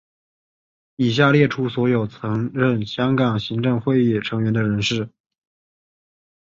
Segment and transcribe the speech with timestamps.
[0.95, 5.11] 以下列出所有曾任香港行政会议成员的人士。